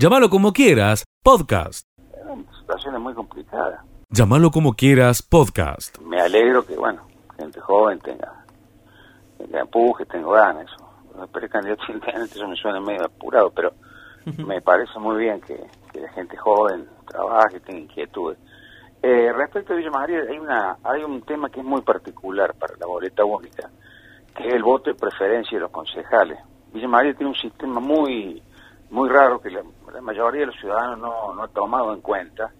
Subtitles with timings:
[0.00, 1.86] Llámalo como quieras, podcast.
[2.24, 3.84] Eran situaciones muy complicadas.
[4.08, 5.98] Llámalo como quieras, podcast.
[5.98, 7.02] Me alegro que, bueno,
[7.36, 8.46] gente joven tenga,
[9.36, 10.72] tenga empuje, tenga ganas.
[10.72, 11.28] Eso.
[11.30, 11.82] Pero el candidato
[12.24, 13.74] eso me suena medio apurado, pero
[14.38, 15.62] me parece muy bien que,
[15.92, 18.38] que la gente joven trabaje, tenga inquietudes.
[19.02, 22.74] Eh, respecto a Villa María, hay, una, hay un tema que es muy particular para
[22.78, 23.68] la boleta única,
[24.34, 26.38] que es el voto de preferencia de los concejales.
[26.72, 28.42] Villa María tiene un sistema muy
[28.90, 29.62] muy raro que la,
[30.00, 32.50] mayoría de los ciudadanos no, no ha tomado en cuenta,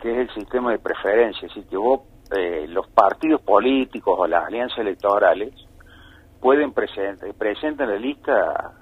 [0.00, 2.00] que es el sistema de preferencia, es decir, que vos,
[2.36, 5.54] eh, los partidos políticos o las alianzas electorales
[6.40, 8.72] pueden presentar, presentan la lista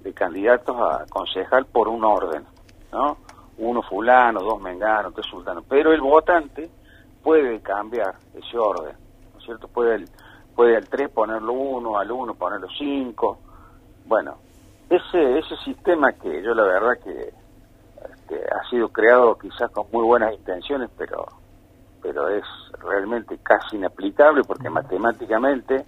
[0.00, 2.44] de candidatos a concejal por un orden,
[2.92, 3.18] ¿no?
[3.58, 6.70] Uno fulano, dos menganos, tres sultanos, pero el votante
[7.22, 8.96] puede cambiar ese orden,
[9.32, 9.68] ¿no es cierto?
[9.68, 10.06] Puede,
[10.54, 13.38] puede al tres ponerlo uno, al uno ponerlo cinco,
[14.06, 14.38] bueno,
[14.90, 17.32] ese ese sistema que yo la verdad que
[18.12, 21.26] este, ha sido creado quizás con muy buenas intenciones pero
[22.02, 22.44] pero es
[22.82, 25.84] realmente casi inaplicable porque matemáticamente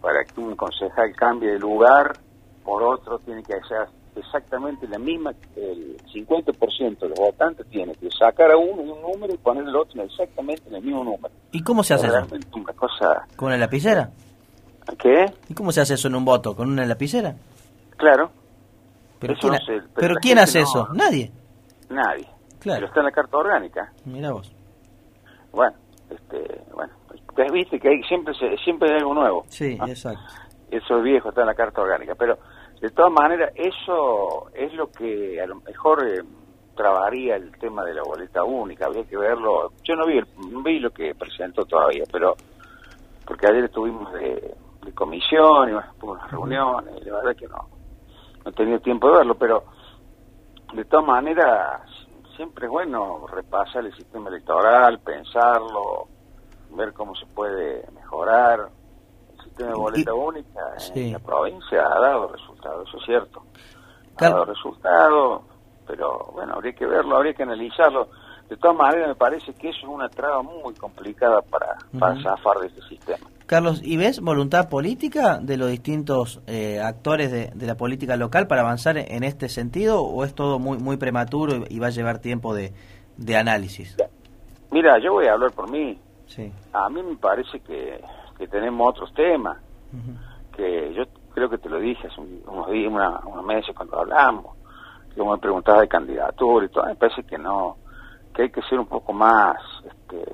[0.00, 2.16] para que un concejal cambie de lugar
[2.62, 8.08] por otro tiene que hacer exactamente la misma el 50% de los votantes tiene que
[8.10, 11.34] sacar a uno de un número y poner el otro exactamente en el mismo número
[11.50, 12.26] ¿Y cómo se hace eso?
[12.54, 14.10] una cosa ¿Con una lapicera?
[14.98, 15.26] ¿qué?
[15.48, 16.54] ¿Y cómo se hace eso en un voto?
[16.54, 17.34] ¿Con una lapicera?
[17.96, 18.30] Claro.
[19.18, 19.52] ¿Pero quién,
[19.94, 20.88] pero quién hace eso?
[20.92, 21.30] Nadie.
[21.88, 22.28] Nadie.
[22.60, 22.80] Claro.
[22.80, 23.92] Pero está en la carta orgánica.
[24.04, 24.54] Mira vos.
[25.52, 25.76] Bueno,
[26.10, 29.44] este, bueno, pues, viste que hay, siempre se, siempre hay algo nuevo.
[29.48, 30.20] Sí, exacto.
[30.70, 32.14] Eso es viejo, está en la carta orgánica.
[32.16, 32.38] Pero,
[32.80, 36.22] de todas maneras, eso es lo que a lo mejor eh,
[36.74, 38.86] trabaría el tema de la boleta única.
[38.86, 39.72] Habría que verlo.
[39.84, 40.20] Yo no vi,
[40.50, 42.34] no vi lo que presentó todavía, pero
[43.24, 44.54] porque ayer estuvimos de,
[44.94, 47.68] comisión y bueno, unas reuniones, y la verdad que no,
[48.44, 49.64] no he tenido tiempo de verlo, pero
[50.74, 51.82] de todas maneras
[52.36, 56.08] siempre es bueno repasar el sistema electoral, pensarlo,
[56.70, 58.68] ver cómo se puede mejorar.
[59.32, 60.60] El sistema de boleta única
[60.94, 63.42] en la provincia ha dado resultados, eso es cierto.
[64.16, 65.42] Ha dado resultados,
[65.86, 68.08] pero bueno, habría que verlo, habría que analizarlo.
[68.48, 72.58] De todas maneras, me parece que eso es una traba muy complicada para, para zafar
[72.58, 73.26] de este sistema.
[73.46, 78.62] Carlos, ¿y ves voluntad política de los distintos eh, actores de, la política local para
[78.62, 82.54] avanzar en este sentido o es todo muy muy prematuro y, va a llevar tiempo
[82.54, 82.72] de,
[83.36, 83.96] análisis?
[84.70, 85.98] Mira, yo voy a hablar por mí.
[86.26, 86.50] Sí.
[86.72, 88.02] A mí me parece que,
[88.50, 89.58] tenemos otros temas,
[90.56, 92.92] que yo creo que te lo dije hace unos días,
[93.26, 94.56] unos meses cuando hablamos,
[95.14, 97.76] que me preguntabas de candidatura y todo, me parece que no,
[98.34, 100.32] que hay que ser un poco más, este,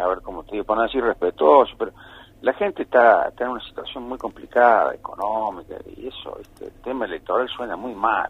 [0.00, 1.92] a ver cómo te digo, para no decir respetuoso, pero
[2.40, 7.04] la gente está, está en una situación muy complicada, económica, y eso, este, el tema
[7.06, 8.28] electoral suena muy mal.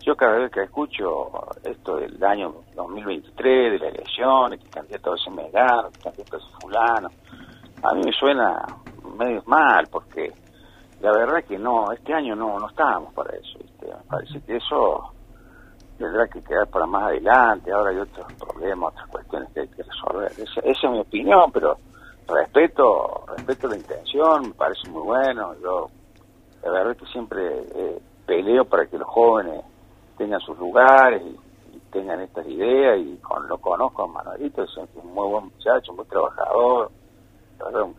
[0.00, 1.30] Yo cada vez que escucho
[1.62, 6.04] esto del año 2023, de la elección, que el candidato se me gana, que el
[6.04, 7.08] candidato es fulano,
[7.82, 8.64] a mí me suena
[9.18, 10.32] medio mal, porque
[11.00, 13.58] la verdad es que no, este año no, no estábamos para eso.
[13.82, 15.12] Me parece que eso
[15.98, 19.82] tendrá que quedar para más adelante, ahora hay otros problemas, otras cuestiones que hay que
[19.82, 20.32] resolver.
[20.32, 21.76] esa es mi opinión, pero
[22.26, 25.54] respeto respeto la intención, me parece muy bueno.
[25.60, 25.88] Yo,
[26.62, 27.42] la verdad es que siempre
[27.74, 29.64] eh, peleo para que los jóvenes
[30.16, 31.38] tengan sus lugares y,
[31.90, 32.98] tengan estas ideas.
[32.98, 36.90] Y con, lo conozco a Manuelito, es un muy buen muchacho, muy trabajador,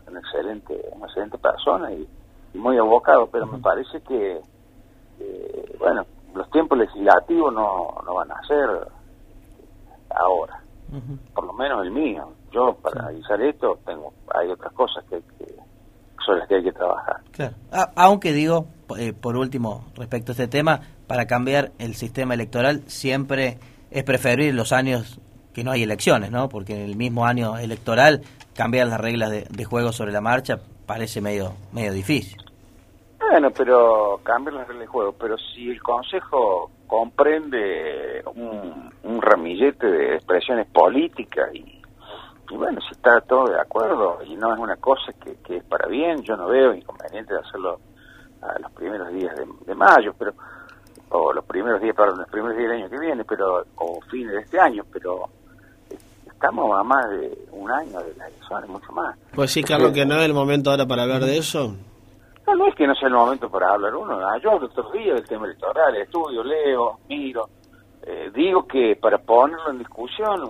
[0.06, 2.06] una excelente, una excelente persona y,
[2.52, 3.26] muy abocado.
[3.28, 4.40] Pero me parece que,
[5.78, 6.04] bueno,
[6.34, 8.88] los tiempos legislativos no, no van a ser
[10.10, 10.62] ahora,
[11.34, 15.20] por lo menos el mío yo para analizar esto tengo hay otras cosas que,
[16.24, 17.20] son las que hay que trabajar.
[17.32, 17.54] Claro.
[17.94, 18.66] aunque digo,
[18.98, 23.58] eh, por último, respecto a este tema, para cambiar el sistema electoral siempre
[23.90, 25.20] es preferible los años
[25.54, 26.48] que no hay elecciones, ¿no?
[26.48, 28.22] Porque en el mismo año electoral
[28.54, 32.42] cambiar las reglas de, juego sobre la marcha parece medio medio difícil.
[33.30, 39.86] Bueno, pero cambiar las reglas de juego, pero si el Consejo comprende un, un ramillete
[39.86, 41.75] de expresiones políticas y
[42.50, 45.64] y bueno, si está todo de acuerdo y no es una cosa que, que es
[45.64, 47.80] para bien, yo no veo inconveniente de hacerlo
[48.42, 49.34] a los primeros días
[49.66, 50.32] de, mayo, pero
[51.10, 54.32] o los primeros días, para los primeros días del año que viene, pero o fines
[54.32, 55.28] de este año, pero
[56.26, 59.16] estamos a más de un año de las elecciones, mucho más.
[59.34, 61.74] Pues sí, claro, que no es el momento ahora para hablar de eso.
[62.46, 64.92] No, no es que no sea el momento para hablar uno, yo hablo todos los
[64.92, 67.48] días del tema electoral, estudio, leo, miro,
[68.02, 70.42] eh, digo que para ponerlo en discusión,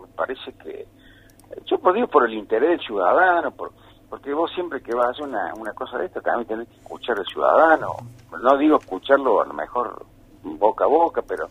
[0.00, 0.86] me parece que
[1.66, 3.72] yo por digo por el interés del ciudadano, por,
[4.08, 6.76] porque vos siempre que vas a hacer una, una cosa de esta también tenés que
[6.76, 7.96] escuchar al ciudadano.
[8.42, 10.04] No digo escucharlo a lo mejor
[10.42, 11.48] boca a boca, pero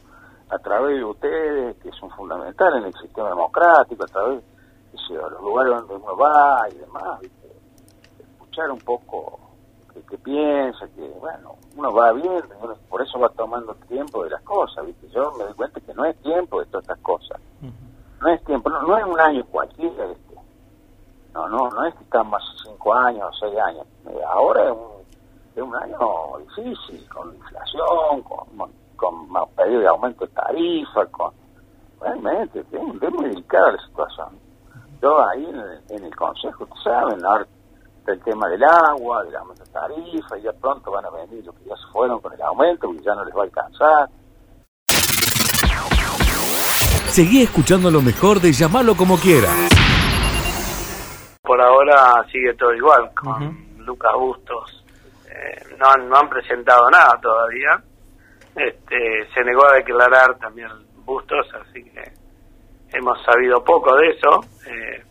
[0.50, 4.44] a través de ustedes, que son fundamentales en el sistema democrático, a través
[4.92, 7.20] de los lugares donde uno va y demás,
[8.20, 9.40] escuchar un poco
[10.10, 14.86] qué piensa, que bueno, uno va viendo, por eso va tomando tiempo de las cosas,
[14.86, 15.08] ¿viste?
[15.10, 17.42] Yo me doy cuenta que no es tiempo de todas estas cosas.
[18.22, 20.36] No es tiempo, no, es un año cualquiera este.
[21.34, 23.86] No, no, no es que estamos cinco años seis años.
[24.10, 24.92] Eh, ahora es un,
[25.56, 25.98] es un año
[26.40, 31.34] difícil, con inflación, con, con más pedido de aumento de tarifa, con
[32.00, 34.40] realmente, es, muy delicada la situación.
[35.02, 37.48] Yo ahí en el, en el consejo, saben, ahora
[38.08, 41.56] el tema del agua, del aumento de tarifa, y ya pronto van a venir los
[41.56, 44.10] que ya se fueron con el aumento, porque ya no les va a alcanzar.
[47.12, 49.70] Seguí escuchando lo mejor de llamarlo como quieras.
[51.42, 54.86] Por ahora sigue todo igual con Lucas Bustos.
[55.30, 57.84] Eh, no, han, no han presentado nada todavía.
[58.56, 60.70] Este, se negó a declarar también
[61.04, 62.02] Bustos, así que
[62.94, 64.46] hemos sabido poco de eso.
[64.68, 65.04] Eh,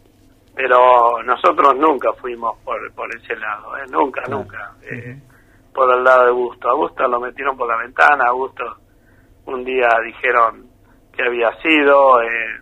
[0.55, 3.85] pero nosotros nunca fuimos por, por ese lado, ¿eh?
[3.91, 5.21] nunca, nunca, eh,
[5.75, 6.71] por el lado de Gusto.
[6.71, 8.65] A Gusto lo metieron por la ventana, a Gusto
[9.45, 10.70] un día dijeron
[11.23, 12.61] había sido, eh,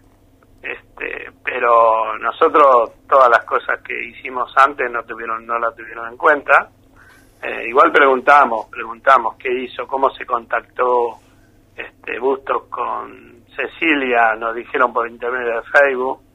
[0.62, 6.16] este, pero nosotros todas las cosas que hicimos antes no tuvieron, no la tuvieron en
[6.16, 6.68] cuenta.
[7.66, 11.18] igual preguntamos, preguntamos qué hizo, cómo se contactó
[11.76, 16.28] este Bustos con Cecilia, nos dijeron por intermedio de Facebook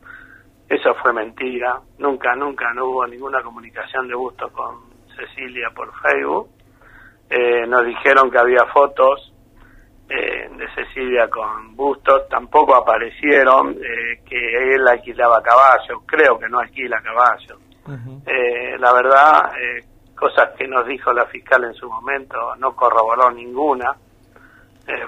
[0.73, 1.79] eso fue mentira.
[1.99, 4.81] Nunca, nunca, no hubo ninguna comunicación de gusto con
[5.15, 6.49] Cecilia por Facebook.
[7.29, 9.32] Eh, nos dijeron que había fotos
[10.09, 16.59] eh, de Cecilia con Bustos, tampoco aparecieron eh, que él alquilaba caballos, creo que no
[16.59, 17.59] alquila caballos.
[18.79, 19.51] la verdad,
[20.15, 23.91] cosas que nos dijo la fiscal en su momento, no corroboró ninguna,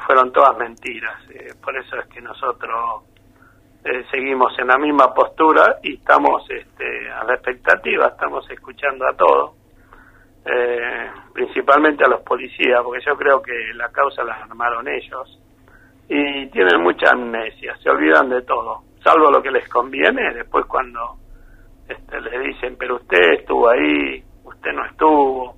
[0.05, 1.19] fueron todas mentiras.
[1.61, 3.03] por eso es que nosotros
[3.85, 9.13] eh, seguimos en la misma postura y estamos este, a la expectativa, estamos escuchando a
[9.15, 9.51] todos,
[10.45, 15.41] eh, principalmente a los policías, porque yo creo que la causa la armaron ellos
[16.07, 21.17] y tienen mucha amnesia, se olvidan de todo, salvo lo que les conviene, después cuando
[21.87, 25.55] este, les dicen, pero usted estuvo ahí, usted no estuvo,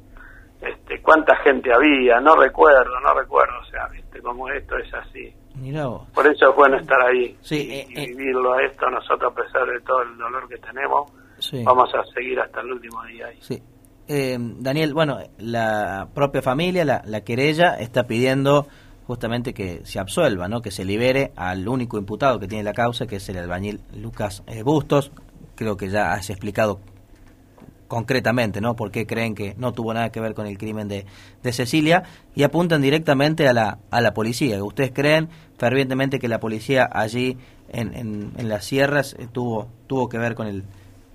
[0.62, 4.22] este, cuánta gente había, no recuerdo, no recuerdo, o sea, ¿viste?
[4.22, 5.34] como esto es así.
[6.14, 8.08] Por eso es bueno estar ahí sí, y, eh, eh.
[8.10, 8.90] vivirlo a esto.
[8.90, 11.12] Nosotros, a pesar de todo el dolor que tenemos,
[11.64, 13.38] vamos a seguir hasta el último día ahí.
[13.42, 13.62] Sí.
[14.08, 18.68] Eh, Daniel, bueno, la propia familia, la, la, querella, está pidiendo
[19.06, 20.62] justamente que se absuelva, ¿no?
[20.62, 24.44] que se libere al único imputado que tiene la causa, que es el albañil Lucas
[24.64, 25.12] Bustos.
[25.56, 26.80] Creo que ya has explicado
[27.88, 28.76] concretamente, ¿no?
[28.76, 31.06] ¿Por qué creen que no tuvo nada que ver con el crimen de,
[31.42, 32.04] de Cecilia?
[32.36, 34.62] Y apuntan directamente a la, a la policía.
[34.64, 37.38] ¿Ustedes creen fervientemente que la policía allí
[37.70, 37.94] en,
[38.38, 40.64] en, las sierras eh, tuvo, tuvo que ver con el,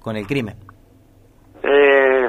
[0.01, 0.57] con el crimen?
[1.63, 2.27] Eh,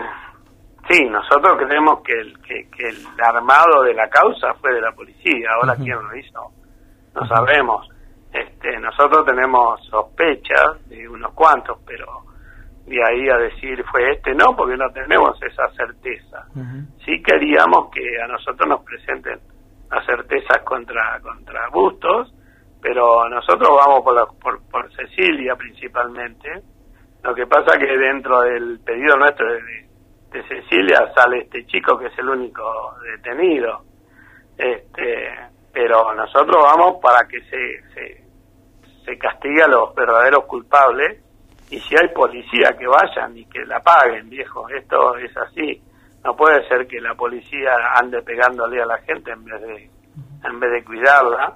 [0.89, 5.49] sí, nosotros creemos que el, que, el armado de la causa fue de la policía.
[5.55, 6.51] Ahora, ¿quién lo hizo?
[7.15, 7.87] No sabemos.
[8.31, 12.23] Este, nosotros tenemos sospechas de unos cuantos, pero
[12.85, 16.45] de ahí a decir fue este, no, porque no tenemos esa certeza.
[17.05, 19.39] Sí queríamos que a nosotros nos presenten
[19.89, 22.33] las certezas contra, contra Bustos,
[22.81, 26.49] pero nosotros vamos por, por, por, Cecilia principalmente.
[27.23, 29.82] Lo que pasa que dentro del pedido nuestro de,
[30.33, 33.83] de, Cecilia sale este chico que es el único detenido.
[34.57, 35.29] Este,
[35.71, 38.23] pero nosotros vamos para que se,
[39.05, 41.21] se, castigue a los verdaderos culpables
[41.69, 45.81] y si hay policía que vayan y que la paguen, viejo, esto es así.
[46.23, 49.89] No puede ser que la policía ande pegándole a la gente en vez de
[50.43, 51.55] en vez de cuidarla.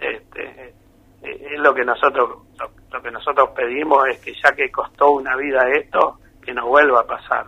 [0.00, 0.74] Este,
[1.22, 2.46] eh, es lo que nosotros
[2.92, 7.00] lo, que nosotros pedimos es que ya que costó una vida esto, que no vuelva
[7.00, 7.46] a pasar.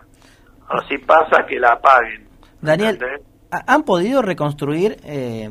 [0.69, 2.27] O si pasa, que la paguen.
[2.61, 2.99] Daniel,
[3.49, 5.49] ¿han podido reconstruir eh,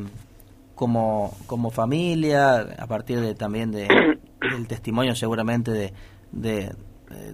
[0.75, 3.89] como, como familia, a partir de también de,
[4.41, 5.93] del testimonio seguramente de,
[6.31, 6.73] de,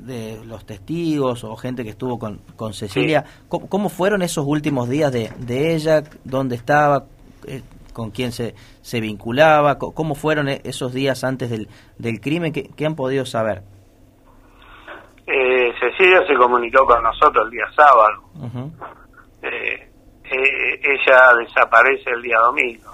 [0.00, 3.24] de los testigos o gente que estuvo con, con Cecilia.
[3.48, 6.04] ¿Cómo, fueron esos últimos días de, de ella?
[6.24, 7.04] ¿Dónde estaba?
[7.46, 7.62] Eh,
[7.92, 9.78] ¿Con quién se, se vinculaba?
[9.78, 12.52] ¿Cómo fueron e-, esos días antes del, del crimen?
[12.52, 13.62] ¿Qué, han podido saber?
[15.26, 18.22] Eh, Cecilia se comunicó con nosotros el día sábado.
[19.42, 19.90] Eh,
[20.24, 22.90] ella desaparece el día domingo.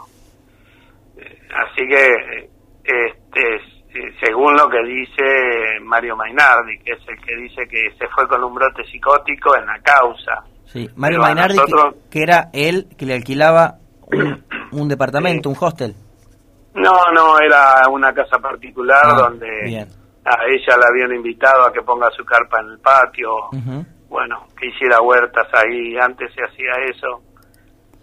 [1.17, 2.51] así que
[2.85, 3.81] este
[4.25, 8.43] según lo que dice Mario Mainardi, que es el que dice que se fue con
[8.45, 10.45] un brote psicótico en la causa.
[10.67, 11.59] Sí, Mario Mainardi,
[12.11, 13.79] que, era él que le alquilaba
[14.71, 15.95] un, departamento, un hostel.
[16.75, 19.89] No, no, era una casa particular ah, donde
[20.25, 23.49] a ella la habían invitado a que ponga su carpa en el patio,
[24.09, 27.23] bueno, que hiciera huertas ahí, antes se hacía eso,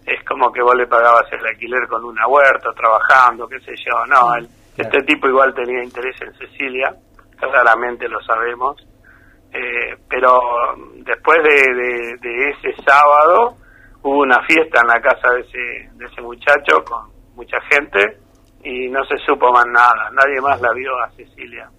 [0.04, 4.06] es como que vos le pagabas el alquiler con una huerta, trabajando, qué sé yo,
[4.06, 4.34] no,
[4.76, 6.94] este tipo igual tenía interés en Cecilia,
[7.36, 8.76] claramente lo sabemos,
[9.52, 10.40] eh, pero
[10.96, 13.56] después de, de, ese sábado
[14.02, 18.18] hubo una fiesta en la casa de ese, de ese muchacho con mucha gente
[18.62, 21.70] y no se supo más nada, nadie más la vio a Cecilia.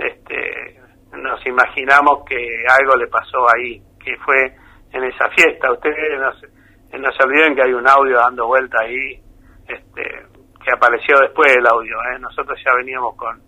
[0.00, 0.80] Este,
[1.12, 4.56] nos imaginamos que algo le pasó ahí, que fue
[4.92, 5.70] en esa fiesta.
[5.72, 9.20] Ustedes no se, no se olviden que hay un audio dando vuelta ahí,
[9.68, 10.26] este,
[10.64, 11.96] que apareció después del audio.
[12.12, 12.18] ¿eh?
[12.18, 13.42] Nosotros ya veníamos con,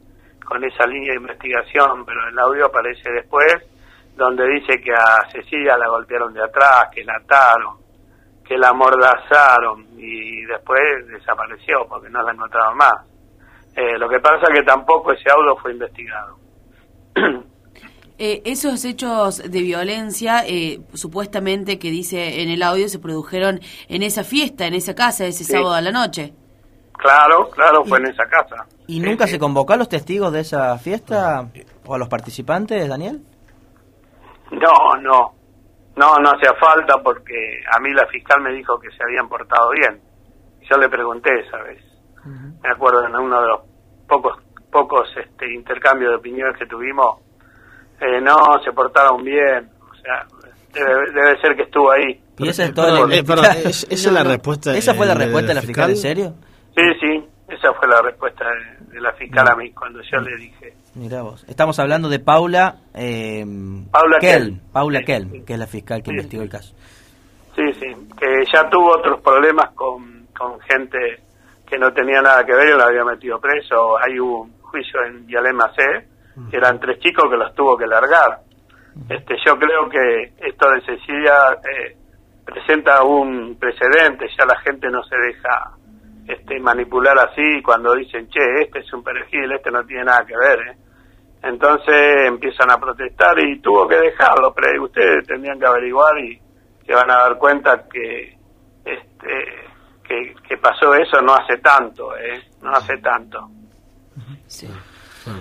[0.45, 3.55] con esa línea de investigación, pero el audio aparece después,
[4.15, 7.79] donde dice que a Cecilia la golpearon de atrás, que la ataron,
[8.45, 13.07] que la amordazaron y después desapareció porque no la encontraron más.
[13.75, 16.42] Eh, lo que pasa es que tampoco ese audio fue investigado.
[18.19, 24.03] Eh, esos hechos de violencia, eh, supuestamente que dice en el audio, se produjeron en
[24.05, 26.33] esa fiesta, en esa casa, ese sábado a la noche.
[26.99, 28.65] Claro, claro, fue en esa casa.
[28.87, 31.49] ¿Y nunca se convocó a los testigos de esa fiesta
[31.85, 33.23] o a los participantes, Daniel?
[34.53, 35.33] No, no.
[35.97, 37.35] No, no hacía falta porque
[37.75, 40.01] a mí la fiscal me dijo que se habían portado bien.
[40.71, 41.83] Yo le pregunté esa vez.
[42.25, 43.61] Me acuerdo en uno de los
[44.09, 44.39] pocos
[44.73, 47.19] pocos este intercambios de opiniones que tuvimos.
[48.01, 49.69] Eh, no, se portaron bien.
[49.79, 50.27] O sea,
[50.73, 52.19] debe, ser que estuvo ahí.
[52.39, 53.15] ¿Y esa es toda la...
[53.15, 53.23] Eh,
[53.69, 54.77] esa es la respuesta.
[54.77, 56.35] ¿Esa fue la respuesta de la fiscal, en serio?
[56.75, 57.25] Sí, sí.
[57.47, 58.47] Esa fue la respuesta
[58.91, 60.75] de, la fiscal a mí cuando yo le dije.
[60.95, 61.45] Mira vos.
[61.47, 62.77] Estamos hablando de Paula.
[62.95, 63.45] Eh,
[63.91, 64.59] Paula Kell.
[64.73, 66.75] Paula Kell, que es la fiscal que investigó el caso.
[67.55, 67.87] Sí, sí.
[68.19, 71.21] Que ya tuvo otros problemas con, con gente
[71.69, 73.99] que no tenía nada que ver y la había metido preso.
[73.99, 76.09] Hay un juicio en Yalema C,
[76.51, 78.41] que eran tres chicos que los tuvo que largar.
[79.09, 81.97] Este, yo creo que esto de Cecilia eh,
[82.45, 85.77] presenta un precedente, ya la gente no se deja
[86.27, 90.37] este, manipular así cuando dicen, che, este es un perejil, este no tiene nada que
[90.37, 90.59] ver.
[90.69, 90.77] ¿eh?
[91.43, 96.41] Entonces empiezan a protestar y tuvo que dejarlo, pero ustedes tendrían que averiguar y
[96.87, 98.37] se van a dar cuenta que
[98.85, 99.71] este
[100.03, 102.43] que, que pasó eso no hace tanto, ¿eh?
[102.63, 103.49] no hace tanto.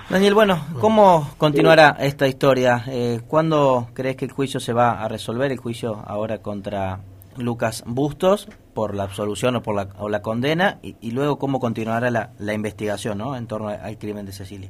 [0.09, 2.83] Daniel, bueno, ¿cómo continuará esta historia?
[2.87, 6.99] Eh, ¿Cuándo crees que el juicio se va a resolver, el juicio ahora contra
[7.37, 12.11] Lucas Bustos por la absolución o por la, o la condena y, luego cómo continuará
[12.11, 13.35] la, la investigación ¿no?
[13.35, 14.69] en torno al crimen de Cecilia.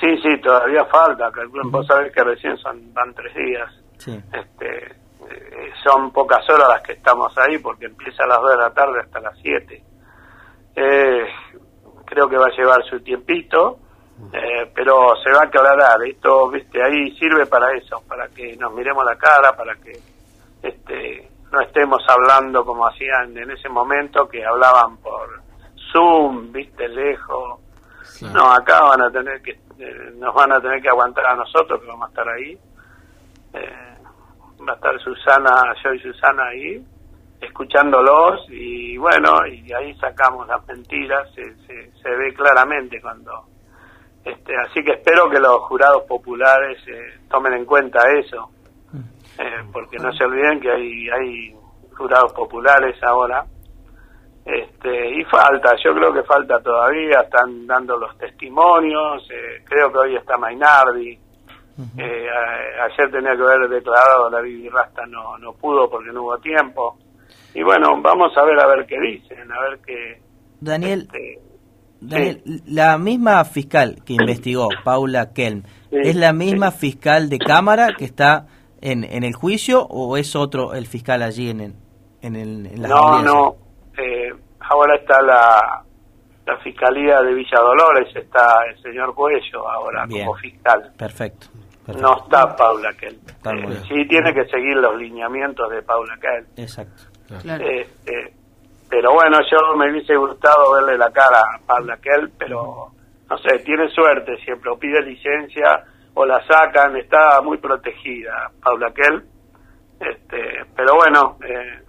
[0.00, 1.30] Sí, sí, todavía falta.
[1.64, 3.72] Vos sabés que recién son van tres días.
[3.96, 4.92] Este,
[5.30, 8.70] eh, son pocas horas las que estamos ahí porque empieza a las dos de la
[8.74, 9.82] tarde hasta las siete.
[10.74, 11.26] Eh,
[12.06, 13.78] creo que va a llevar su tiempito,
[14.32, 16.02] eh, pero se va a aclarar.
[16.06, 19.92] Esto, viste, ahí sirve para eso, para que nos miremos la cara, para que
[20.62, 25.42] este no estemos hablando como hacían en ese momento, que hablaban por
[25.92, 27.60] Zoom, viste, lejos.
[28.32, 31.80] No, acá van a tener que, eh, nos van a tener que aguantar a nosotros,
[31.80, 32.58] que vamos a estar ahí.
[33.52, 33.96] Eh,
[34.66, 36.84] va a estar Susana, yo y Susana ahí,
[37.40, 43.44] escuchándolos y bueno, y ahí sacamos las mentiras, se, se, ve claramente cuando...
[44.24, 48.50] Este, así que espero que los jurados populares eh, tomen en cuenta eso
[49.38, 51.54] eh, porque no se olviden que hay, hay
[51.96, 53.44] jurados populares ahora.
[54.44, 59.98] Este, y falta, yo creo que falta todavía, están dando los testimonios, eh, creo que
[59.98, 61.18] hoy está Mainardi,
[61.98, 62.28] eh,
[62.80, 66.96] ayer tenía que haber declarado la Bibi Rasta, no, no pudo porque no hubo tiempo.
[67.56, 70.20] Y bueno, vamos a ver a ver qué dicen, a ver qué...
[70.60, 71.40] Daniel, este,
[72.02, 78.04] Daniel la misma fiscal que investigó, Paula Kelm, ¿es la misma fiscal de Cámara que
[78.04, 78.46] está
[78.82, 81.74] en, en el juicio o es otro el fiscal allí en,
[82.20, 83.56] en, el, la No, no.
[83.96, 85.82] Eh, ahora está la,
[86.44, 90.92] la Fiscalía de Villa Dolores, está el señor Cuello ahora como fiscal.
[90.98, 91.46] Perfecto,
[91.98, 93.14] No está Paula Kell.
[93.14, 96.46] Eh, sí tiene que seguir los lineamientos de Paula Kell.
[96.62, 97.15] Exacto.
[97.28, 98.32] Este,
[98.88, 102.90] pero bueno, yo me hubiese gustado verle la cara a Paula Kell, pero
[103.28, 108.92] no sé, tiene suerte siempre, o pide licencia o la sacan, está muy protegida Paula
[108.94, 109.22] Kell.
[109.98, 111.82] Este, pero bueno, eh,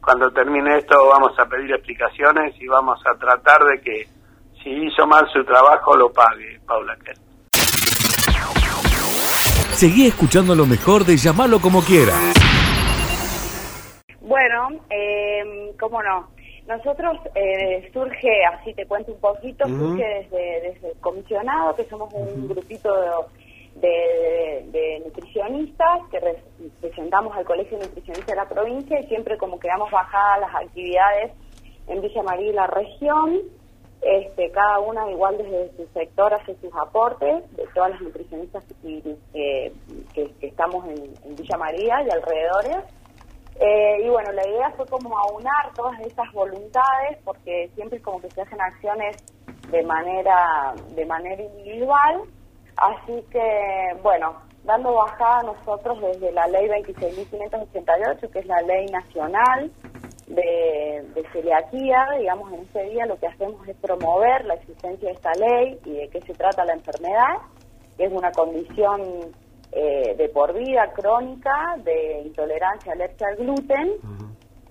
[0.00, 4.08] cuando termine esto vamos a pedir explicaciones y vamos a tratar de que
[4.62, 7.18] si hizo mal su trabajo lo pague Paula Kell.
[9.74, 12.14] Seguí escuchando lo mejor de llamarlo como quiera.
[14.28, 16.28] Bueno, eh, cómo no.
[16.66, 22.12] Nosotros eh, surge, así te cuento un poquito, surge desde, desde el comisionado, que somos
[22.12, 22.94] un grupito
[23.76, 29.90] de, nutricionistas que representamos al Colegio Nutricionista de la provincia y siempre como que damos
[29.90, 31.32] bajadas las actividades
[31.86, 33.40] en Villa María y la región,
[34.02, 39.72] este, cada una igual desde su sector hace sus aportes, de todas las nutricionistas que,
[40.42, 42.97] estamos en, Villa María y alrededores.
[43.60, 48.20] Eh, y bueno, la idea fue como aunar todas esas voluntades, porque siempre es como
[48.20, 49.16] que se hacen acciones
[49.70, 52.22] de manera, de manera individual.
[52.76, 59.72] Así que, bueno, dando bajada nosotros desde la ley 26.588, que es la ley nacional
[60.28, 65.14] de, de, celiaquía, digamos, en ese día lo que hacemos es promover la existencia de
[65.14, 67.38] esta ley y de qué se trata la enfermedad,
[67.96, 69.02] que es una condición
[69.80, 73.92] eh, de por vida crónica de intolerancia, alergia al gluten,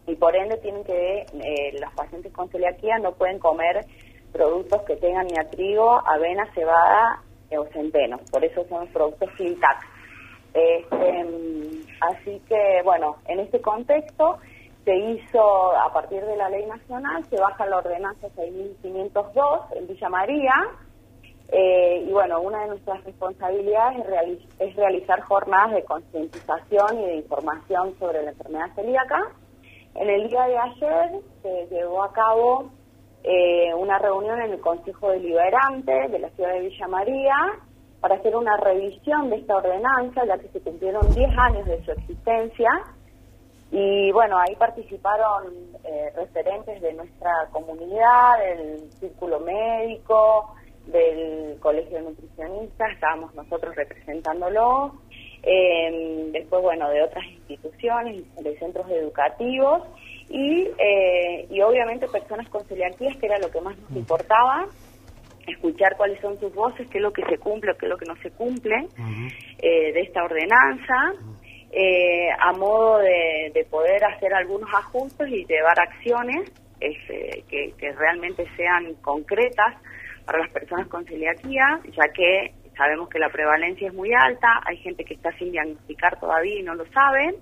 [0.06, 3.86] y por ende tienen que, eh, los pacientes con celiaquía no pueden comer
[4.34, 7.22] productos que tengan ni a trigo, avena, cebada
[7.58, 9.58] o centeno, por eso son los productos sin
[10.54, 11.26] Este,
[12.02, 14.40] así que, bueno, en este contexto
[14.84, 20.10] se hizo, a partir de la ley nacional, se baja la ordenanza 6502 en Villa
[20.10, 20.54] María,
[21.50, 24.06] eh, y bueno, una de nuestras responsabilidades
[24.60, 29.32] es, realizar jornadas de concientización y de información sobre la enfermedad celíaca.
[29.96, 32.70] En el día de ayer se llevó a cabo
[33.24, 37.36] eh, una reunión en el Consejo Deliberante de la ciudad de Villa María
[38.02, 41.92] para hacer una revisión de esta ordenanza, ya que se cumplieron 10 años de su
[41.92, 42.70] existencia
[43.72, 50.56] y bueno, ahí participaron eh, referentes de nuestra comunidad, del círculo médico,
[50.88, 54.94] del colegio de nutricionistas, estábamos nosotros representándolo,
[55.44, 59.84] eh, después bueno, de otras instituciones, de centros educativos
[60.30, 64.68] y, eh, y obviamente personas con celiaquías, que era lo que más nos importaba,
[65.48, 67.98] escuchar cuáles son sus voces, qué es lo que se cumple o qué es lo
[67.98, 68.88] que no se cumple
[69.62, 71.14] de esta ordenanza
[71.72, 78.94] eh, a modo de, poder hacer algunos ajustes y llevar acciones este, que, realmente sean
[79.02, 79.76] concretas
[80.28, 84.76] para las personas con celiaquía, ya que sabemos que la prevalencia es muy alta, hay
[84.78, 87.36] gente que está sin diagnosticar todavía y no lo saben,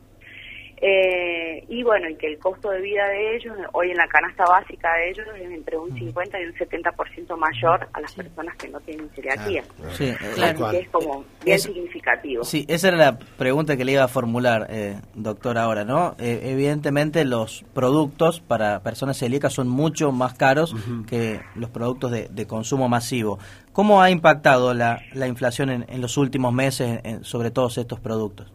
[0.82, 4.44] eh, y bueno, y que el costo de vida de ellos, hoy en la canasta
[4.46, 8.68] básica de ellos, es entre un 50 y un 70% mayor a las personas que
[8.68, 9.64] no tienen celiaquía.
[9.94, 10.72] Sí, claro.
[10.72, 12.44] que es como bien significativo.
[12.44, 16.16] Sí, esa era la pregunta que le iba a formular, eh, doctor, ahora, ¿no?
[16.20, 20.76] Eh, evidentemente los productos para personas celíacas son mucho más caros
[21.08, 23.40] que los productos de, consumo masivo.
[23.74, 28.52] ¿Cómo ha impactado la, la inflación en, en los últimos meses sobre todos estos productos?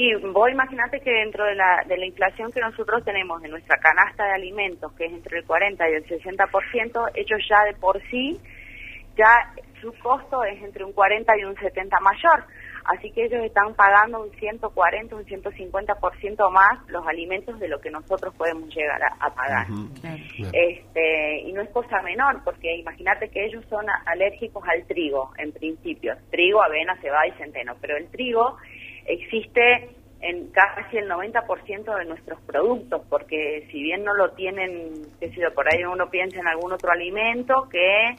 [0.00, 3.78] Y vos imaginate que dentro de la, de la inflación que nosotros tenemos en nuestra
[3.78, 8.00] canasta de alimentos, que es entre el 40 y el 60%, ellos ya de por
[8.08, 8.38] sí,
[9.16, 12.44] ya su costo es entre un 40 y un 70 mayor.
[12.84, 17.90] Así que ellos están pagando un 140, un 150% más los alimentos de lo que
[17.90, 19.66] nosotros podemos llegar a, pagar.
[20.52, 25.50] este, y no es cosa menor, porque imagínate que ellos son alérgicos al trigo, en
[25.50, 26.14] principio.
[26.30, 27.74] Trigo, avena, cebada y centeno.
[27.80, 28.56] Pero el trigo
[29.08, 29.90] existe
[30.20, 35.50] en casi el 90% de nuestros productos, porque si bien no lo tienen, qué sé
[35.52, 38.16] por ahí uno piensa en algún otro alimento que,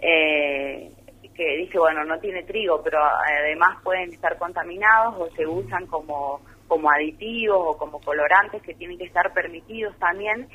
[0.00, 0.90] eh,
[1.34, 6.40] que dice, bueno, no tiene trigo, pero además pueden estar contaminados o se usan como,
[6.66, 10.48] como aditivos o como colorantes que tienen que estar permitidos también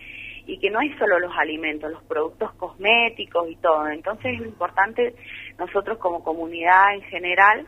[0.45, 3.87] y que no hay solo los alimentos, los productos cosméticos y todo.
[3.87, 5.15] Entonces es importante
[5.57, 7.65] nosotros como comunidad en general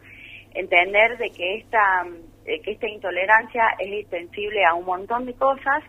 [0.56, 2.06] entender de que esta,
[2.46, 5.84] que esta intolerancia es extensible a un montón de cosas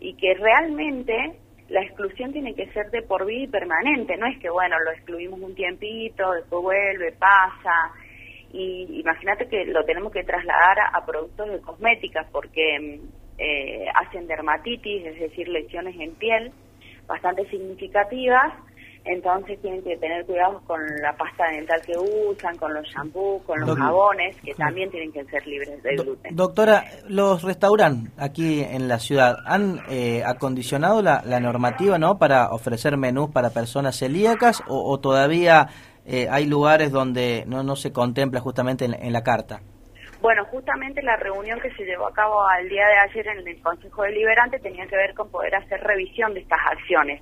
[0.00, 1.32] y que realmente
[1.68, 4.90] la exclusión tiene que ser de por vida y permanente, no es que, bueno, lo
[4.92, 7.92] excluimos un tiempito, después vuelve, pasa,
[8.52, 13.00] y imagínate que lo tenemos que trasladar a, productos de cosméticas porque
[13.38, 16.52] eh, hacen dermatitis, es decir, lesiones en piel
[17.06, 18.52] bastante significativas,
[19.04, 23.60] entonces tienen que tener cuidado con la pasta dental que usan, con los shampoos, con
[23.60, 26.36] los jabones, que también tienen que ser libres de gluten.
[26.36, 32.96] Doctora, los restaurantes aquí en la ciudad han eh, acondicionado la, normativa no para ofrecer
[32.96, 35.66] menús para personas celíacas o, todavía
[36.06, 39.60] eh, hay lugares donde no, no se contempla justamente en, la carta?
[40.20, 43.60] Bueno, justamente la reunión que se llevó a cabo al día de ayer en el
[43.60, 47.20] Consejo Deliberante tenía que ver con poder hacer revisión de estas acciones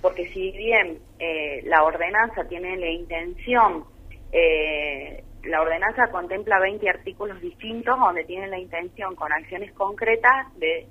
[0.00, 3.84] porque si bien eh, la ordenanza tiene la intención,
[4.32, 10.86] eh, la ordenanza contempla 20 artículos distintos donde tiene la intención con acciones concretas de,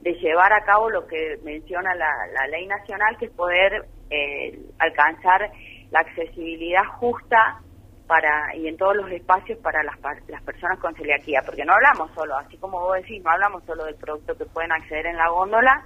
[0.00, 5.50] de llevar a cabo lo que menciona la, ley nacional, que es poder eh, alcanzar
[5.90, 7.60] la accesibilidad justa
[8.06, 9.96] para y en todos los espacios para las,
[10.28, 13.84] las personas con celiaquía, porque no hablamos solo, así como vos decís, no hablamos solo
[13.84, 15.84] del producto que pueden acceder en la góndola,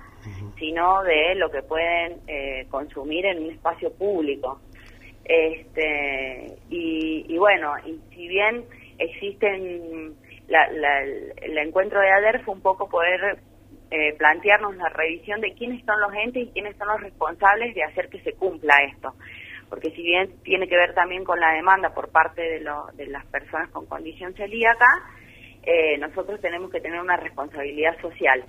[0.58, 4.60] sino de lo que pueden eh, consumir en un espacio público.
[5.24, 8.64] Este, y, bueno, y si bien
[8.98, 10.14] existen,
[10.48, 10.66] la,
[11.04, 13.38] el encuentro de ADER fue un poco poder
[13.90, 17.84] eh, plantearnos la revisión de quiénes son los entes y quiénes son los responsables de
[17.84, 19.14] hacer que se cumpla esto.
[19.68, 23.24] Porque si bien tiene que ver también con la demanda por parte de, de las
[23.26, 24.86] personas con condición celíaca,
[25.62, 28.44] eh, nosotros tenemos que tener una responsabilidad social.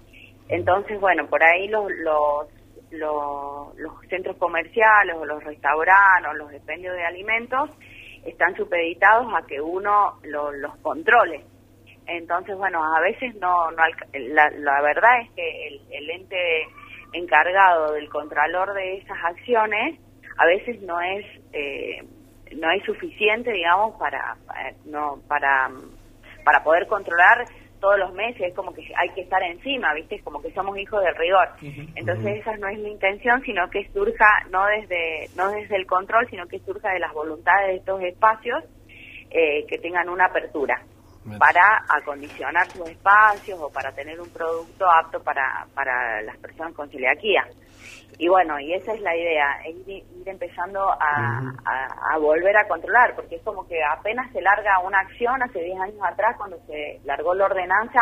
[0.49, 2.47] Entonces, bueno, por ahí los, los,
[2.91, 7.69] los, centros comerciales o los restaurantes los expendios de alimentos
[8.25, 11.43] están supeditados a que uno los controle.
[12.05, 16.67] Entonces, bueno, a veces no, no la, la verdad es que el, el ente
[17.13, 19.99] encargado del contralor de esas acciones
[20.37, 22.03] a veces no es eh,
[22.55, 25.69] no es suficiente, digamos, para, para no para
[26.43, 27.45] para poder controlar
[27.83, 30.15] todos los meses, es como que hay que estar encima, ¿viste?
[30.15, 31.49] Es como que somos hijos del rigor.
[31.95, 36.25] Entonces esa no es mi intención, sino que surja no desde no desde el control,
[36.29, 38.63] sino que surja de las voluntades de estos espacios
[39.31, 40.81] eh, que tengan una apertura
[41.37, 46.89] para acondicionar sus espacios o para tener un producto apto para, para las personas con
[46.89, 47.45] celiaquía.
[48.17, 51.41] Y bueno, y esa es la idea, ir, ir empezando a,
[52.11, 55.79] a, volver a controlar, porque es como que apenas se larga una acción, hace 10
[55.79, 57.99] años atrás, cuando se largó la ordenanza,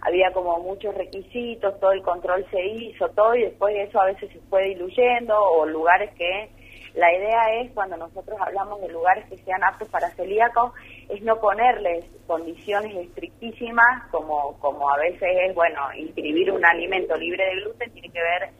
[0.00, 4.32] había como muchos requisitos, todo el control se hizo, todo, y después eso a veces
[4.32, 6.50] se fue diluyendo, o lugares que
[6.94, 10.72] la idea es, cuando nosotros hablamos de lugares que sean aptos para celíacos,
[11.08, 17.44] es no ponerles condiciones estrictísimas, como, como a veces es, bueno, inscribir un alimento libre
[17.44, 18.50] de gluten, tiene que ver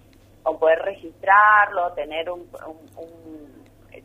[0.43, 2.49] con poder registrarlo, tener un,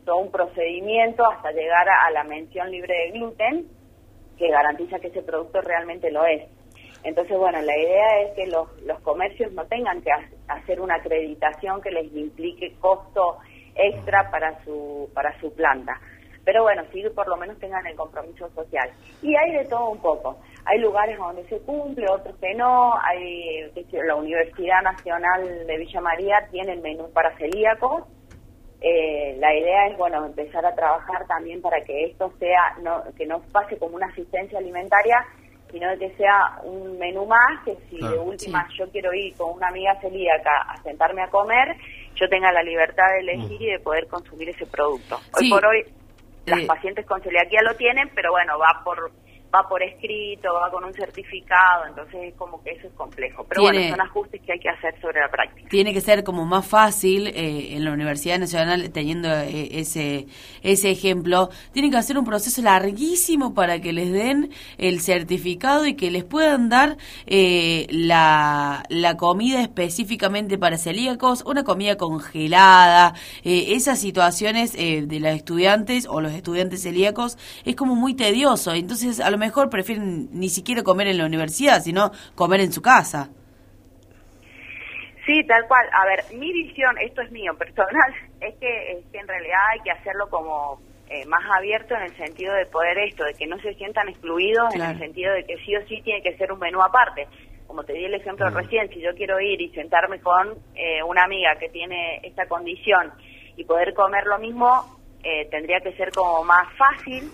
[0.04, 3.66] todo un procedimiento hasta llegar a, la mención libre de gluten,
[4.38, 6.48] que garantiza que ese producto realmente lo es.
[7.04, 10.10] Entonces, bueno, la idea es que los, los comercios no tengan que
[10.48, 13.38] hacer una acreditación que les implique costo
[13.74, 16.00] extra para su, para su planta.
[16.44, 18.90] Pero bueno, sí por lo menos tengan el compromiso social.
[19.22, 20.38] Y hay de todo un poco.
[20.64, 22.94] Hay lugares donde se cumple, otros que no.
[23.00, 28.04] Hay la Universidad Nacional de Villa María tiene el menú para celíacos.
[28.80, 33.26] Eh, la idea es bueno empezar a trabajar también para que esto sea no, que
[33.26, 35.26] no pase como una asistencia alimentaria
[35.70, 39.66] sino que sea un menú más que si de última yo quiero ir con una
[39.66, 41.76] amiga celíaca a sentarme a comer
[42.14, 43.62] yo tenga la libertad de elegir mm.
[43.62, 45.18] y de poder consumir ese producto.
[45.38, 45.84] Hoy por hoy
[46.46, 46.66] las eh.
[46.66, 49.10] pacientes con celiaquía lo tienen, pero bueno, va por
[49.54, 53.44] va por escrito, va con un certificado, entonces es como que eso es complejo.
[53.48, 55.68] Pero bueno, son ajustes que hay que hacer sobre la práctica.
[55.70, 60.26] Tiene que ser como más fácil eh, en la Universidad Nacional, teniendo eh, ese,
[60.62, 65.94] ese ejemplo, tienen que hacer un proceso larguísimo para que les den el certificado y
[65.94, 73.98] que les puedan dar eh, la, la comida específicamente para celíacos, una comida congelada, esas
[73.98, 79.37] situaciones de los estudiantes o los estudiantes celíacos es como muy tedioso, entonces a lo
[79.38, 83.30] mejor prefieren ni siquiera comer en la universidad, sino comer en su casa.
[85.28, 85.86] Sí, tal cual.
[85.92, 90.28] A ver, mi visión, esto es mío personal, es que, en realidad hay que hacerlo
[90.30, 94.08] como eh, más abierto en el sentido de poder esto, de que no se sientan
[94.08, 97.28] excluidos, en el sentido de que sí o sí tiene que ser un menú aparte.
[97.66, 101.24] Como te di el ejemplo recién, si yo quiero ir y sentarme con eh, una
[101.24, 103.12] amiga que tiene esta condición
[103.56, 107.30] y poder comer lo mismo, eh, tendría que ser como más fácil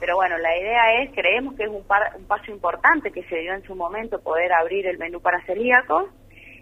[0.00, 3.52] pero bueno, la idea es, creemos que es un, un paso importante que se dio
[3.54, 6.06] en su momento poder abrir el menú para celíacos,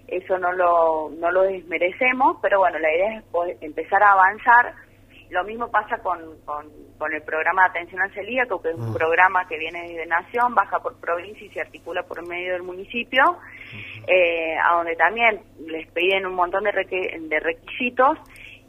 [0.09, 3.25] eso no lo, no lo desmerecemos, pero bueno, la idea es
[3.61, 4.75] empezar a avanzar.
[5.31, 8.95] Lo mismo pasa con, con, el programa de atención al celíaco, que es un mm.
[8.95, 13.23] programa que viene de Nación, baja por provincia y se articula por medio del municipio,
[14.07, 18.19] eh, a donde también les piden un montón de, de requisitos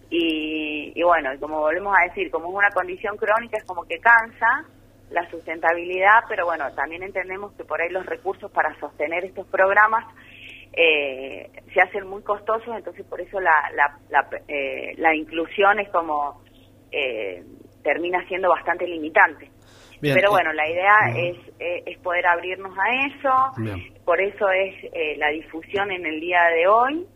[0.10, 4.66] y, bueno, como volvemos a decir, como es una condición crónica, es como que cansa
[5.10, 10.06] la sustentabilidad, pero bueno, también entendemos que por ahí los recursos para sostener estos programas
[10.74, 15.90] eh, se hacen muy costosos, entonces por eso la, la, la, eh, la inclusión es
[15.90, 16.42] como
[16.92, 17.44] eh,
[17.84, 19.50] termina siendo bastante limitante.
[20.00, 25.92] Pero bueno, la idea es, es poder abrirnos a eso, por eso es la difusión
[25.92, 27.08] en el día de hoy,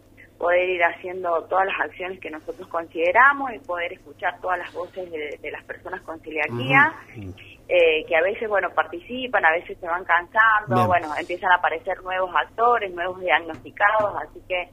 [0.41, 5.09] poder ir haciendo todas las acciones que nosotros consideramos y poder escuchar todas las voces
[5.11, 6.93] de, las personas con celiaquía,
[7.69, 12.01] eh, que a veces, bueno, participan, a veces se van cansando, bueno, empiezan a aparecer
[12.01, 14.69] nuevos actores, nuevos diagnosticados, así que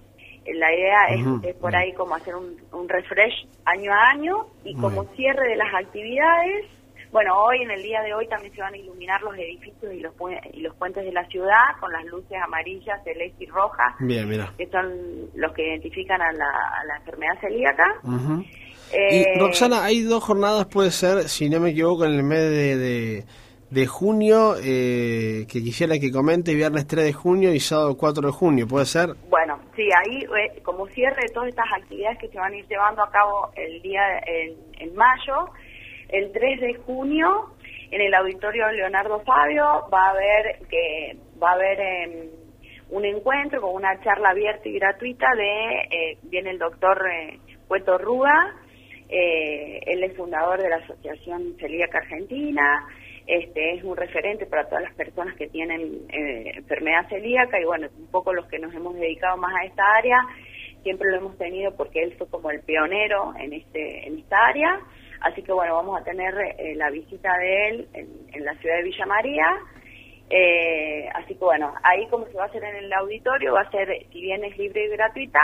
[0.55, 5.05] la idea es, por ahí como hacer un, un refresh año a año y como
[5.15, 6.65] cierre de las actividades
[7.11, 10.01] bueno, hoy, en el día de hoy, también se van a iluminar los edificios y
[10.01, 10.13] los,
[10.53, 14.53] y los puentes de la ciudad con las luces amarillas, celeste y rojas, Bien, mira.
[14.59, 17.85] que son los que identifican a la, enfermedad celíaca.
[18.93, 22.41] y eh, Roxana, hay dos jornadas, puede ser, si no me equivoco, en el mes
[22.41, 23.25] de,
[23.71, 28.33] de, junio, eh, que quisiera que comente, viernes 3 de junio y sábado 4 de
[28.33, 29.15] junio, ¿puede ser?
[29.31, 32.67] Bueno, sí, ahí eh, como cierre de todas estas actividades que se van a ir
[32.67, 35.51] llevando a cabo el día en, en mayo,
[36.09, 37.55] el 3 de junio,
[37.91, 42.31] en el auditorio Leonardo Fabio, va a haber que va a haber em,
[42.91, 47.99] un encuentro con una charla abierta y gratuita de eh, viene el doctor eh, Cueto
[47.99, 48.55] Rúa,
[49.09, 52.87] eh, él es fundador de la Asociación Celíaca Argentina,
[53.29, 57.89] este es un referente para todas las personas que tienen eh, enfermedad celíaca y bueno,
[57.99, 60.19] un poco los que nos hemos dedicado más a esta área,
[60.83, 64.81] siempre lo hemos tenido porque él fue como el pionero en este en esta área.
[65.21, 68.83] Así que bueno, vamos a tener eh, la visita de él en, la ciudad de
[68.85, 69.57] Villa María.
[70.31, 73.71] Eh, así que bueno, ahí como se va a hacer en el auditorio, va a
[73.71, 75.41] ser, si bien es libre y gratuita,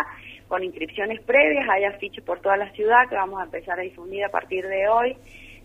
[0.49, 4.25] con inscripciones previas, hay afiches por toda la ciudad que vamos a empezar a difundir
[4.25, 5.17] a partir de hoy.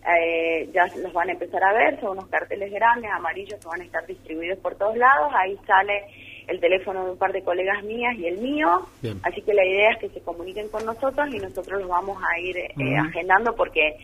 [0.02, 3.82] Eh, ya los van a empezar a ver, son unos carteles grandes, amarillos, que van
[3.82, 5.30] a estar distribuidos por todos lados.
[5.36, 6.06] Ahí sale
[6.50, 8.86] el teléfono de un par de colegas mías y el mío.
[9.22, 12.38] Así que la idea es que se comuniquen con nosotros y nosotros los vamos a
[12.40, 13.96] ir eh, agendando porque,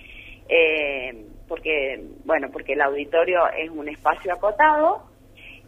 [0.48, 5.02] eh, porque, bueno, porque el auditorio es un espacio acotado.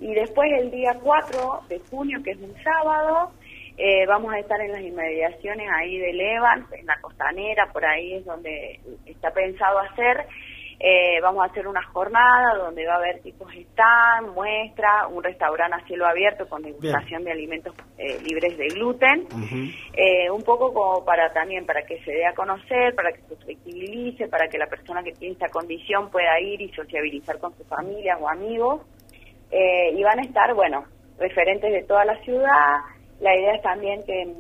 [0.01, 3.33] Y después el día 4 de junio, que es un sábado,
[3.77, 8.15] eh, vamos a estar en las inmediaciones ahí de Levant, en la costanera, por ahí
[8.15, 10.27] es donde está pensado hacer
[10.81, 15.77] eh, vamos a hacer una jornada donde va a haber tipos stand, muestra, un restaurante
[15.77, 19.27] a cielo abierto con degustación de alimentos eh, libres de gluten,
[19.95, 23.37] eh, un poco como para también para que se dé a conocer, para que se
[23.37, 27.65] flexibilice, para que la persona que tiene esta condición pueda ir y sociabilizar con su
[27.65, 28.83] familia o amigos.
[29.51, 30.85] y van a estar, bueno,
[31.19, 32.81] referentes de toda la ciudad.
[33.21, 34.33] La idea es también que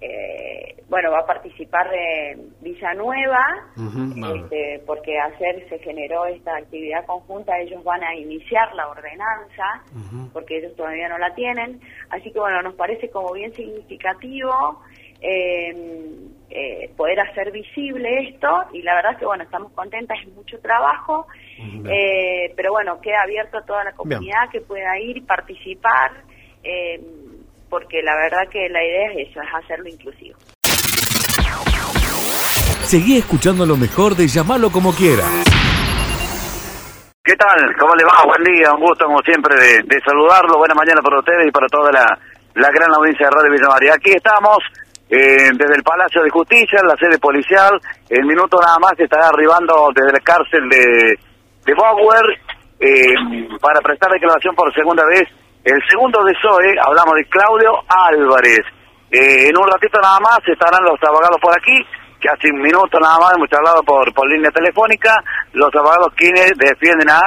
[0.00, 3.44] eh, bueno, va a participar de Villanueva,
[3.76, 9.84] este, porque ayer se generó esta actividad conjunta, ellos van a iniciar la ordenanza,
[10.32, 14.80] porque ellos todavía no la tienen, así que bueno, nos parece como bien significativo
[15.20, 15.72] eh,
[16.48, 21.26] eh, poder hacer visible esto, y la verdad que bueno, estamos contentas, es mucho trabajo,
[21.58, 26.24] eh, pero bueno, queda abierto a toda la comunidad que pueda ir y participar.
[26.62, 27.00] Eh,
[27.70, 30.36] porque la verdad que la idea es eso, es hacerlo inclusivo.
[32.84, 35.22] Seguí escuchando lo mejor de llamarlo como quiera.
[37.22, 37.76] ¿Qué tal?
[37.78, 38.26] ¿Cómo le va?
[38.26, 40.58] Buen día, un gusto como siempre de, saludarlo.
[40.58, 42.18] Buena mañana para ustedes y para toda la,
[42.54, 43.94] gran audiencia de Radio Villa María.
[43.94, 44.58] Aquí estamos
[45.08, 47.78] eh, desde el Palacio de Justicia, la sede policial.
[48.08, 51.14] En minuto nada más estará arribando desde la cárcel de,
[51.64, 52.26] de Bower
[52.80, 53.14] eh,
[53.60, 55.28] para prestar declaración por segunda vez
[55.64, 58.64] el segundo de SOE, hablamos de Claudio Álvarez.
[59.10, 61.76] Eh, en un ratito nada más estarán los abogados por aquí,
[62.20, 65.14] que hace un minuto nada más hemos hablado por, por línea telefónica,
[65.52, 67.20] los abogados quienes defienden a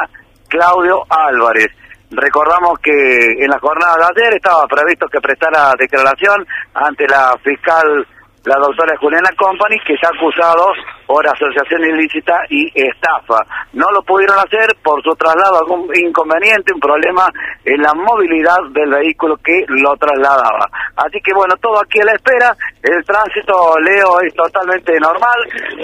[0.48, 1.67] Claudio Álvarez.
[2.12, 8.08] Recordamos que en la jornada de ayer estaba previsto que prestara declaración ante la fiscal
[8.46, 10.68] la doctora Juliana Company, que está acusado
[11.08, 13.40] por asociación ilícita y estafa.
[13.74, 17.28] No lo pudieron hacer por su traslado, algún inconveniente, un problema
[17.64, 20.68] en la movilidad del vehículo que lo trasladaba.
[20.98, 22.56] Así que bueno, todo aquí a la espera.
[22.84, 25.40] El tránsito, Leo, es totalmente normal,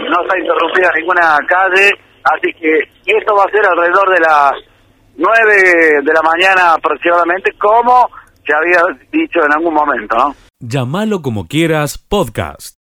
[0.09, 1.91] no está interrumpida ninguna calle,
[2.23, 4.51] así que esto va a ser alrededor de las
[5.15, 8.09] 9 de la mañana aproximadamente, como
[8.49, 8.81] se había
[9.11, 10.35] dicho en algún momento, ¿no?
[10.59, 12.78] Llámalo como quieras, podcast.